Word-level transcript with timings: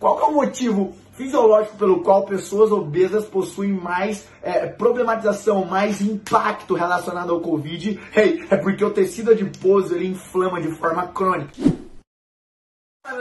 Qual 0.00 0.18
é 0.18 0.24
o 0.24 0.32
motivo 0.32 0.94
fisiológico 1.12 1.76
pelo 1.76 2.02
qual 2.02 2.24
pessoas 2.24 2.72
obesas 2.72 3.26
possuem 3.26 3.70
mais 3.70 4.26
é, 4.42 4.66
problematização, 4.66 5.66
mais 5.66 6.00
impacto 6.00 6.72
relacionado 6.72 7.30
ao 7.30 7.40
Covid? 7.42 8.00
Hey, 8.16 8.46
é 8.50 8.56
porque 8.56 8.82
o 8.82 8.90
tecido 8.90 9.32
adiposo 9.32 9.94
ele 9.94 10.06
inflama 10.06 10.58
de 10.58 10.70
forma 10.70 11.06
crônica. 11.08 11.52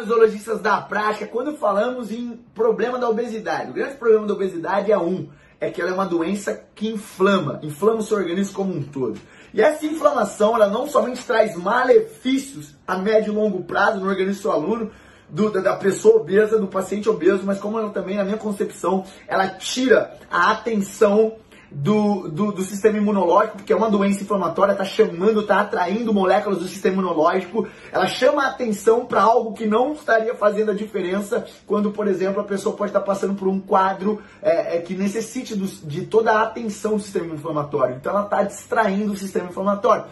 Zoologistas 0.06 0.62
da 0.62 0.80
prática, 0.80 1.28
quando 1.28 1.58
falamos 1.58 2.14
em 2.14 2.40
problema 2.56 2.98
da 2.98 3.10
obesidade, 3.10 3.72
o 3.72 3.74
grande 3.74 3.98
problema 3.98 4.26
da 4.26 4.34
obesidade 4.34 4.90
é 4.90 4.98
um, 4.98 5.28
é 5.60 5.70
que 5.70 5.82
ela 5.82 5.92
é 5.92 5.94
uma 5.94 6.06
doença 6.06 6.64
que 6.74 6.88
inflama, 6.88 7.60
inflama 7.62 8.00
o 8.00 8.04
seu 8.04 8.18
organismo 8.18 8.56
como 8.56 8.74
um 8.74 8.84
todo. 8.84 9.20
E 9.54 9.62
essa 9.62 9.86
inflamação, 9.86 10.56
ela 10.56 10.68
não 10.68 10.88
somente 10.88 11.26
traz 11.26 11.56
malefícios 11.56 12.76
a 12.88 12.98
médio 12.98 13.34
e 13.34 13.36
longo 13.36 13.64
prazo 13.64 14.00
no 14.00 14.08
organismo 14.08 14.36
do 14.36 14.42
seu 14.42 14.52
aluno, 14.54 14.92
do, 15.30 15.50
da 15.50 15.76
pessoa 15.76 16.18
obesa, 16.18 16.58
do 16.58 16.68
paciente 16.68 17.10
obeso, 17.10 17.44
mas 17.46 17.60
como 17.60 17.80
ela 17.80 17.90
também, 17.90 18.18
na 18.18 18.24
minha 18.24 18.38
concepção, 18.38 19.06
ela 19.28 19.48
tira 19.48 20.18
a 20.30 20.52
atenção 20.52 21.36
do, 21.72 22.28
do, 22.30 22.52
do, 22.52 22.64
sistema 22.64 22.98
imunológico, 22.98 23.58
porque 23.58 23.72
é 23.72 23.76
uma 23.76 23.90
doença 23.90 24.24
inflamatória, 24.24 24.72
está 24.72 24.84
chamando, 24.84 25.42
está 25.42 25.62
atraindo 25.62 26.14
moléculas 26.14 26.60
do 26.60 26.68
sistema 26.68 26.96
imunológico, 26.96 27.68
ela 27.92 28.08
chama 28.08 28.44
a 28.44 28.48
atenção 28.48 29.06
para 29.06 29.22
algo 29.22 29.54
que 29.54 29.68
não 29.68 29.94
estaria 29.94 30.34
fazendo 30.34 30.72
a 30.72 30.74
diferença 30.74 31.46
quando, 31.68 31.92
por 31.92 32.08
exemplo, 32.08 32.42
a 32.42 32.46
pessoa 32.46 32.76
pode 32.76 32.90
estar 32.90 33.02
tá 33.02 33.06
passando 33.06 33.36
por 33.36 33.48
um 33.48 33.60
quadro 33.60 34.22
é, 34.42 34.78
é, 34.78 34.82
que 34.82 34.96
necessite 34.96 35.56
do, 35.56 35.68
de 35.68 36.06
toda 36.06 36.34
a 36.34 36.44
atenção 36.44 36.96
do 36.96 37.02
sistema 37.02 37.34
inflamatório. 37.36 37.96
Então 37.96 38.12
ela 38.14 38.24
está 38.24 38.42
distraindo 38.44 39.14
o 39.14 39.18
sistema 39.18 39.50
inflamatório. 39.50 40.06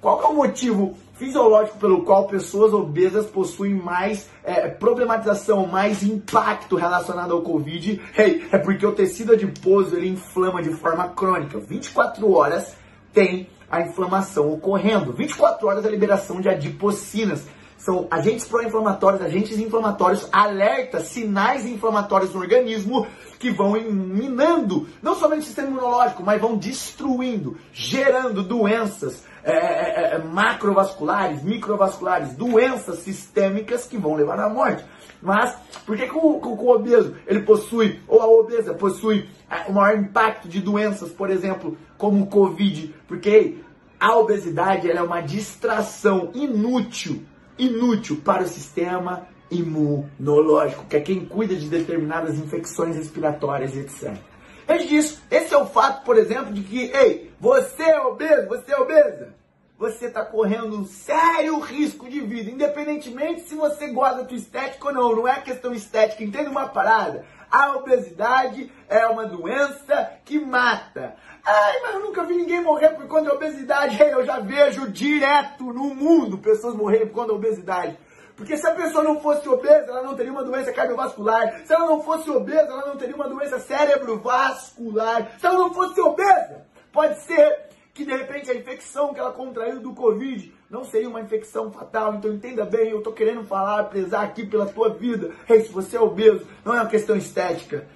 Qual 0.00 0.22
é 0.22 0.26
o 0.26 0.34
motivo 0.34 0.96
fisiológico 1.18 1.78
pelo 1.78 2.02
qual 2.02 2.26
pessoas 2.26 2.72
obesas 2.72 3.26
possuem 3.26 3.74
mais 3.74 4.28
é, 4.44 4.68
problematização, 4.68 5.66
mais 5.66 6.02
impacto 6.02 6.76
relacionado 6.76 7.32
ao 7.32 7.42
Covid? 7.42 8.00
Hey, 8.16 8.46
é 8.52 8.58
porque 8.58 8.86
o 8.86 8.92
tecido 8.92 9.32
adiposo 9.32 9.96
ele 9.96 10.08
inflama 10.08 10.62
de 10.62 10.70
forma 10.70 11.08
crônica. 11.08 11.58
24 11.58 12.30
horas 12.30 12.76
tem 13.12 13.48
a 13.70 13.80
inflamação 13.80 14.52
ocorrendo. 14.52 15.12
24 15.12 15.66
horas 15.66 15.86
a 15.86 15.90
liberação 15.90 16.40
de 16.40 16.48
adipocinas. 16.48 17.46
São 17.78 18.08
agentes 18.10 18.46
pró-inflamatórios, 18.46 19.22
agentes 19.22 19.58
inflamatórios, 19.58 20.28
alertas, 20.32 21.04
sinais 21.04 21.64
inflamatórios 21.66 22.32
no 22.34 22.40
organismo 22.40 23.06
que 23.38 23.50
vão 23.50 23.72
minando 23.72 24.88
não 25.02 25.14
somente 25.14 25.42
o 25.42 25.44
sistema 25.44 25.68
imunológico, 25.68 26.22
mas 26.22 26.40
vão 26.40 26.56
destruindo, 26.56 27.58
gerando 27.72 28.42
doenças 28.42 29.24
é 29.46 29.52
é, 29.52 29.54
é, 29.54 30.14
é, 30.16 30.18
macrovasculares, 30.18 31.40
microvasculares, 31.44 32.34
doenças 32.34 32.98
sistêmicas 32.98 33.86
que 33.86 33.96
vão 33.96 34.16
levar 34.16 34.40
à 34.40 34.48
morte. 34.48 34.84
Mas 35.22 35.56
por 35.86 35.96
que, 35.96 36.08
que, 36.08 36.16
o, 36.16 36.40
que 36.40 36.48
o 36.48 36.68
obeso 36.68 37.14
ele 37.28 37.42
possui, 37.42 38.00
ou 38.08 38.20
a 38.20 38.26
obesa 38.26 38.74
possui 38.74 39.28
o 39.68 39.72
maior 39.72 39.96
impacto 39.96 40.48
de 40.48 40.60
doenças, 40.60 41.10
por 41.10 41.30
exemplo, 41.30 41.78
como 41.96 42.24
o 42.24 42.26
Covid? 42.26 42.92
Porque 43.06 43.58
a 44.00 44.16
obesidade 44.16 44.90
é 44.90 45.00
uma 45.00 45.20
distração 45.20 46.32
inútil, 46.34 47.22
inútil 47.56 48.20
para 48.24 48.42
o 48.42 48.48
sistema 48.48 49.28
imunológico, 49.48 50.86
que 50.86 50.96
é 50.96 51.00
quem 51.00 51.24
cuida 51.24 51.54
de 51.54 51.68
determinadas 51.68 52.36
infecções 52.36 52.96
respiratórias, 52.96 53.76
etc. 53.76 54.16
Antes 54.68 54.88
disso, 54.88 55.22
esse 55.30 55.54
é 55.54 55.58
o 55.58 55.66
fato, 55.66 56.04
por 56.04 56.16
exemplo, 56.18 56.52
de 56.52 56.62
que, 56.62 56.90
ei, 56.90 57.32
você 57.38 57.84
é 57.84 58.00
obeso, 58.00 58.48
você 58.48 58.72
é 58.72 58.78
obesa, 58.78 59.34
você 59.78 60.06
está 60.06 60.24
correndo 60.24 60.76
um 60.76 60.84
sério 60.86 61.58
risco 61.60 62.08
de 62.08 62.20
vida, 62.20 62.50
independentemente 62.50 63.42
se 63.42 63.54
você 63.54 63.88
gosta 63.88 64.22
da 64.22 64.24
tua 64.24 64.36
estética 64.36 64.88
ou 64.88 64.94
não. 64.94 65.14
Não 65.14 65.28
é 65.28 65.40
questão 65.40 65.72
estética, 65.72 66.24
entende 66.24 66.48
uma 66.48 66.68
parada? 66.68 67.24
A 67.50 67.76
obesidade 67.76 68.72
é 68.88 69.06
uma 69.06 69.26
doença 69.26 70.12
que 70.24 70.38
mata. 70.38 71.14
Ai, 71.44 71.80
mas 71.82 71.94
eu 71.94 72.00
nunca 72.00 72.24
vi 72.24 72.34
ninguém 72.34 72.60
morrer 72.60 72.88
por 72.90 73.06
conta 73.06 73.30
da 73.30 73.34
obesidade. 73.34 73.96
Eu 74.02 74.24
já 74.24 74.40
vejo 74.40 74.90
direto 74.90 75.64
no 75.72 75.94
mundo 75.94 76.38
pessoas 76.38 76.74
morrerem 76.74 77.06
por 77.06 77.14
conta 77.14 77.28
da 77.28 77.34
obesidade. 77.34 77.96
Porque 78.36 78.56
se 78.56 78.66
a 78.66 78.74
pessoa 78.74 79.02
não 79.02 79.18
fosse 79.18 79.48
obesa, 79.48 79.86
ela 79.90 80.02
não 80.02 80.14
teria 80.14 80.30
uma 80.30 80.44
doença 80.44 80.70
cardiovascular. 80.70 81.62
Se 81.64 81.72
ela 81.72 81.86
não 81.86 82.02
fosse 82.02 82.30
obesa, 82.30 82.68
ela 82.70 82.86
não 82.86 82.96
teria 82.96 83.16
uma 83.16 83.28
doença 83.28 83.58
cerebrovascular. 83.58 85.32
Se 85.38 85.46
ela 85.46 85.58
não 85.58 85.72
fosse 85.72 85.98
obesa, 86.00 86.66
pode 86.92 87.18
ser 87.20 87.66
que 87.94 88.04
de 88.04 88.14
repente 88.14 88.50
a 88.50 88.54
infecção 88.54 89.14
que 89.14 89.18
ela 89.18 89.32
contraiu 89.32 89.80
do 89.80 89.94
Covid 89.94 90.54
não 90.68 90.84
seria 90.84 91.08
uma 91.08 91.22
infecção 91.22 91.72
fatal. 91.72 92.14
Então 92.14 92.30
entenda 92.30 92.66
bem, 92.66 92.90
eu 92.90 92.98
estou 92.98 93.14
querendo 93.14 93.42
falar, 93.44 93.84
prezar 93.84 94.22
aqui 94.22 94.44
pela 94.44 94.66
tua 94.66 94.90
vida. 94.90 95.32
Hey, 95.48 95.62
se 95.62 95.72
você 95.72 95.96
é 95.96 96.00
obeso, 96.00 96.46
não 96.62 96.74
é 96.74 96.80
uma 96.80 96.90
questão 96.90 97.16
estética, 97.16 97.88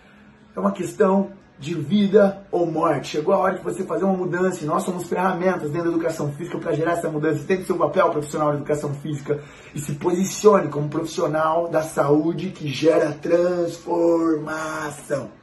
é 0.57 0.59
uma 0.59 0.73
questão 0.73 1.33
de 1.61 1.75
vida 1.75 2.43
ou 2.51 2.67
morte. 2.67 3.09
Chegou 3.09 3.35
a 3.35 3.39
hora 3.39 3.59
de 3.59 3.63
você 3.63 3.85
fazer 3.85 4.05
uma 4.05 4.17
mudança 4.17 4.65
nós 4.65 4.83
somos 4.83 5.07
ferramentas 5.07 5.71
dentro 5.71 5.91
da 5.91 5.97
educação 5.97 6.33
física 6.33 6.57
para 6.59 6.73
gerar 6.73 6.93
essa 6.93 7.11
mudança. 7.11 7.45
Tente 7.47 7.65
seu 7.65 7.77
papel 7.77 8.09
profissional 8.11 8.53
de 8.53 8.57
educação 8.57 8.95
física 8.95 9.39
e 9.75 9.79
se 9.79 9.93
posicione 9.95 10.69
como 10.69 10.89
profissional 10.89 11.69
da 11.69 11.83
saúde 11.83 12.49
que 12.51 12.67
gera 12.67 13.13
transformação. 13.13 15.40